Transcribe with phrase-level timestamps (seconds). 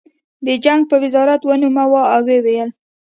[0.45, 2.69] د جنګ په وزارت ونوموه او ویې ویل